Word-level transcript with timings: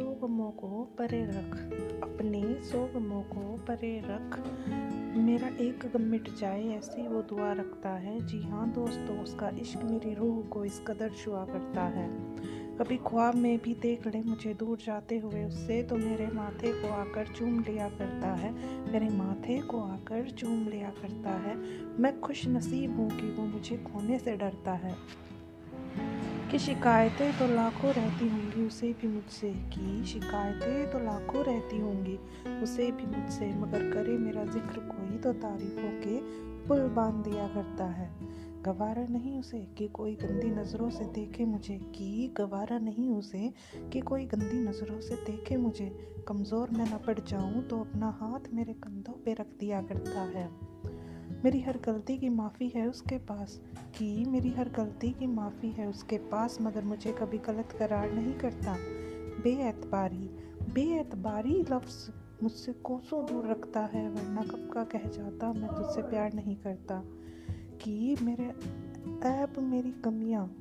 परे 0.00 1.24
रख। 1.24 1.56
अपने 2.02 2.64
सौ 2.64 2.88
गमों 2.94 3.22
को 3.22 3.56
परे 3.56 4.02
रख। 4.04 4.38
मेरा 5.16 5.48
एक 5.48 5.90
गम 5.94 6.02
मिट 6.02 6.34
जाए 6.38 6.64
ऐसी 6.64 7.08
वो 7.08 7.22
दुआ 7.22 7.52
रखता 7.52 7.88
है। 7.88 8.26
जी 8.26 8.42
हाँ 8.42 8.72
दोस्तों, 8.72 9.18
उसका 9.18 9.48
इश्क 9.48 9.80
मेरी 9.82 10.14
रूह 10.14 10.42
को 10.42 10.64
इस 10.64 10.80
कदर 10.86 11.10
छुआ 11.10 11.44
करता 11.44 11.82
है। 11.82 12.08
कभी 12.78 12.96
ख्वाब 12.96 13.34
में 13.34 13.58
भी 13.58 13.74
देख 13.74 14.06
ले, 14.06 14.22
मुझे 14.22 14.54
दूर 14.54 14.78
जाते 14.78 15.18
हुए 15.18 15.44
उससे 15.44 15.82
तो 15.82 15.96
मेरे 15.96 16.26
माथे 16.26 16.72
को 16.72 16.88
आकर 16.88 17.26
चूम 17.26 17.60
लिया 17.60 17.88
करता 17.88 18.34
है। 18.34 18.52
मेरे 18.92 19.08
माथे 19.08 19.60
को 19.60 19.80
आकर 19.80 20.30
चूम 20.30 20.68
लिया 20.68 20.90
करता 20.90 21.30
है। 21.30 21.56
मैं 22.00 22.20
खुश 22.20 22.48
नसीब 22.48 22.96
हूँ 22.96 23.10
कि 23.10 23.30
वो 23.30 23.46
मुझे 23.46 23.76
खोने 23.76 24.18
से 24.18 24.36
डरता 24.36 24.72
है। 24.72 24.96
कि 26.50 26.58
शिकायतें 26.58 27.38
तो 27.38 27.46
लाखों 27.46 27.92
रहती 27.94 28.28
होंगी, 28.28 28.62
उसे 28.62 28.92
भी 28.92 29.08
मुझसे 29.08 29.52
कि 29.52 30.04
शिकायतें 30.06 30.90
तो 30.90 30.98
लाखों 30.98 31.44
रहती 31.44 31.78
होंगी, 31.78 32.18
उसे 32.62 32.90
भी 32.90 33.06
मुझसे, 33.06 33.52
मगर 33.54 33.90
करे 33.90 34.18
मेरा 34.18 34.44
ज़िक्र 34.44 34.78
कोई 34.78 35.18
तो 35.18 35.32
तारीफों 35.32 35.90
के 36.00 36.20
पुल 36.68 36.80
बाँध 36.88 37.24
दिया 37.24 37.48
करता 37.48 37.84
है। 37.84 38.10
गवारा 38.62 39.06
नहीं 39.06 39.38
उसे 39.38 39.58
कि 39.78 39.88
कोई 39.88 40.14
गंदी 40.14 40.50
नज़रों 40.50 40.90
से 40.90 41.04
देखे 41.04 41.44
मुझे, 41.44 41.78
कि 41.78 42.34
गवारा 42.36 42.78
नहीं 42.78 43.10
उसे 43.10 43.52
कि 43.92 44.00
कोई 44.00 44.24
गंदी 44.26 44.58
नज़रों 44.58 45.00
से 45.00 45.14
देखे 45.14 45.56
मुझे। 45.56 46.14
कमज़ोर 46.28 46.70
मैं 46.70 46.84
न 46.84 46.98
पड़ 47.06 47.18
जाऊँ 47.20 47.62
तो 47.62 47.80
अपना 47.80 48.18
हाथ 48.20 48.54
मेरे 48.54 48.72
कंधों 48.72 49.12
पे 49.12 49.32
रख 49.34 49.46
दिया 49.60 49.82
करता 49.82 50.20
है। 50.20 50.48
मेरी 51.44 51.60
हर 51.60 51.78
गलती 51.78 52.18
की 52.18 52.28
माफ़ी 52.28 52.68
है 52.68 52.88
उसके 52.88 53.18
पास 53.18 53.60
कि, 53.98 54.24
मेरी 54.24 54.50
हर 54.50 54.68
गलती 54.68 55.12
की 55.12 55.26
माफ़ी 55.26 55.70
है 55.70 55.88
उसके 55.88 56.18
पास, 56.18 56.58
मगर 56.60 56.84
मुझे 56.84 57.12
कभी 57.12 57.38
गलत 57.38 57.68
करार 57.78 58.12
नहीं 58.12 58.34
करता। 58.34 58.76
बेएतबारी 59.42 60.30
बेएतबारी 60.72 61.66
लफ्ज़ 61.70 62.10
मुझसे 62.42 62.72
कोसों 62.72 63.26
दूर 63.26 63.46
रखता 63.46 63.80
है, 63.80 64.10
वरना 64.10 64.42
कब 64.42 64.70
का 64.72 64.84
कह 64.84 65.08
जाता 65.08 65.52
मैं 65.52 65.74
तुझसे 65.74 66.02
प्यार 66.02 66.32
नहीं 66.32 66.56
करता। 66.56 67.02
कि, 67.80 68.16
मेरे 68.22 68.44
ऐप 69.28 69.58
मेरी 69.58 69.92
कमियाँ, 69.92 70.56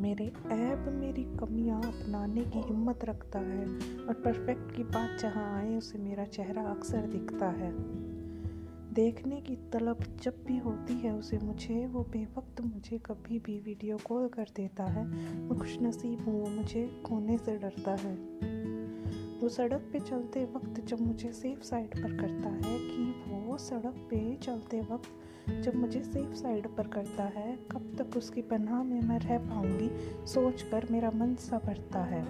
मेरे 0.00 0.24
ऐप 0.52 0.84
मेरी 0.88 1.24
कमियाँ 1.24 1.82
अपनाने 1.82 2.40
की 2.40 2.58
हिम्मत 2.58 3.04
रखता 3.04 3.38
है, 3.38 3.66
और 4.06 4.14
परफेक्ट 4.24 4.76
की 4.76 4.82
बात 4.82 5.20
जहाँ 5.20 5.56
आए 5.56 5.76
उसे 5.76 5.98
मेरा 5.98 6.24
चेहरा 6.24 6.62
अक्सर 6.62 7.06
दिखता 7.06 7.48
है। 7.48 8.09
देखने 8.92 9.40
की 9.40 9.56
तलब 9.56 10.18
जब 10.22 10.44
भी 10.46 10.58
होती 10.58 10.94
है 10.94 11.14
उसे 11.14 11.38
मुझे, 11.38 11.86
वो 11.86 12.02
बेवक्त 12.02 12.60
मुझे 12.60 12.98
कभी 12.98 13.38
भी 13.38 13.60
वीडियो 13.60 13.96
कॉल 13.96 14.28
कर 14.28 14.46
देता 14.56 14.84
है। 14.84 15.06
मैं 15.40 15.58
खुश 15.58 15.78
नसीब 15.82 16.20
हूँ, 16.20 16.40
वो 16.40 16.46
मुझे 16.46 17.02
खोने 17.06 17.38
से 17.38 17.56
डरता 17.56 17.90
है। 17.90 18.14
वो 19.40 19.48
सड़क 19.48 19.90
पे 19.92 20.00
चलते 20.00 20.44
वक्त 20.44 20.84
जब 20.84 21.00
मुझे 21.00 21.32
सेफ़ 21.32 21.60
साइड 21.60 22.02
पर 22.02 22.16
करता 22.16 22.48
है 22.48 22.78
कि 22.78 23.24
वो 23.28 23.58
सड़क 23.58 24.06
पे 24.10 24.36
चलते 24.36 24.80
वक्त 24.80 25.08
जब 25.60 25.74
मुझे 25.74 26.02
सेफ़ 26.02 26.34
साइड 26.34 26.66
पर 26.66 26.86
करता 26.86 27.24
है, 27.24 27.56
कब 27.56 27.96
तक 27.98 28.16
उसकी 28.16 28.42
पनाह 28.42 28.82
में 28.82 29.00
मैं 29.00 29.18
रह 29.18 29.38
पाऊँगी 29.38 29.90
सोच 30.26 30.62
कर 30.62 30.86
मेरा 30.90 31.10
मन 31.10 31.34
सा 31.34 31.58
भरता 31.58 32.02
है। 32.02 32.24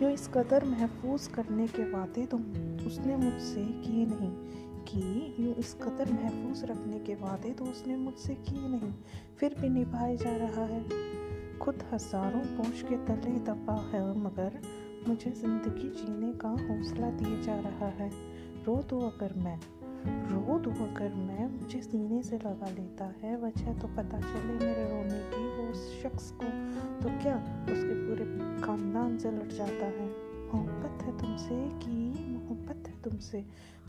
जो 0.00 0.08
इस 0.08 0.28
कदर 0.28 0.64
महफूज 0.64 1.26
करने 1.26 1.66
के 1.66 1.90
वादे 1.90 2.26
तो 2.26 2.36
उसने 2.86 3.16
मुझसे 3.16 3.64
किए 3.64 4.06
नहीं। 4.06 4.60
कि 4.88 5.34
यूँ 5.40 5.54
इस 5.54 5.72
कदर 5.74 6.12
महफूज 6.12 6.64
रखने 6.64 6.98
के 6.98 7.14
वादे 7.16 7.52
तो 7.52 7.64
उसने 7.64 7.96
मुझसे 7.96 8.34
किए 8.34 8.68
नहीं, 8.68 8.92
फिर 9.38 9.54
भी 9.60 9.68
निभाए 9.68 10.16
जा 10.16 10.36
रहा 10.36 10.64
है। 10.66 10.82
खुद 11.58 11.82
हज़ारों 11.92 12.40
पोश 12.56 12.82
के 12.82 12.96
तले 13.06 13.38
दबा 13.46 13.74
है, 13.92 14.00
मगर 14.18 14.60
मुझे 15.08 15.30
ज़िंदगी 15.32 15.88
जीने 15.90 16.32
का 16.38 16.48
हौसला 16.48 17.10
दिए 17.12 17.42
जा 17.42 17.58
रहा 17.60 17.88
है। 17.98 18.10
रो 18.66 18.76
दो 18.90 19.00
अगर 19.00 19.34
मैं, 19.36 19.58
रो 20.30 20.58
दो 20.58 20.70
अगर 20.84 21.14
मैं 21.16 21.46
मुझे 21.50 21.80
सीने 21.82 22.22
से 22.22 22.36
लगा 22.36 22.70
लेता 22.70 23.04
है, 23.22 23.36
वजह 23.42 23.72
तो 23.80 23.88
पता 23.88 24.20
चले 24.20 24.52
मेरे 24.56 24.88
रोने 24.90 25.20
की 25.30 25.44
वो 25.56 25.70
उस 25.70 26.02
शख्स 26.02 26.30
को 26.32 26.50
तो 27.02 27.18
क्या 27.22 27.36
उसके 27.64 27.94
पूरे 27.98 28.24
खानदान 28.62 29.16
से 29.18 29.30
लट 29.30 29.52
जाता 29.52 29.86
है? 29.88 30.08
मोहब्बत 30.52 31.02
है 31.02 31.18
तुमसे 31.18 31.56
कि 31.82 31.96
तुमसे 33.20 33.44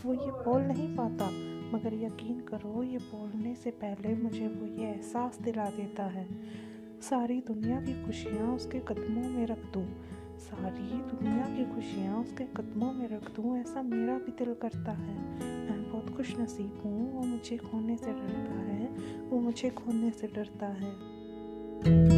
वो 0.06 0.14
ये 0.14 0.32
बोल 0.44 0.62
नहीं 0.62 0.88
पाता, 0.96 1.26
मगर 1.72 1.94
यकीन 1.94 2.40
करो, 2.40 2.84
ये 2.84 2.98
बोलने 2.98 3.54
से 3.56 3.72
पहले 3.72 4.16
मुझे 4.16 4.48
वो 4.48 4.66
ये 4.68 4.88
एहसास 4.88 5.40
दिला 5.42 5.66
देता 5.70 6.04
है। 6.06 6.26
सारी 7.02 7.40
दुनिया 7.48 7.80
की 7.82 7.94
खुशियाँ 8.06 8.56
उसके 8.56 8.80
कदमों 8.80 9.30
में 9.30 9.46
रख 9.48 9.64
दूँ। 9.74 9.86
सारी 10.40 11.00
दुनिया 11.08 11.46
की 11.48 11.64
खुशियाँ 11.76 12.20
उसके 12.20 12.44
कदमों 12.58 12.92
में 12.94 13.08
रख 13.10 13.32
दूँ, 13.36 13.58
ऐसा 13.58 13.82
मेरा 13.82 14.18
भी 14.18 14.32
दिल 14.44 14.54
करता 14.54 14.92
है। 14.92 15.16
मैं 15.40 15.92
बहुत 15.92 16.16
खुश 16.18 16.38
नसीब 16.40 16.82
हूँ, 16.86 17.12
वो 17.14 17.24
मुझे 17.24 17.58
खोने 17.58 17.98
से 17.98 18.12
डरता 18.12 18.60
है, 18.62 18.88
वो 19.30 19.40
मुझे 19.40 19.70
खोने 19.70 20.12
से 20.12 20.28
डरता 20.28 20.68
है। 20.76 22.11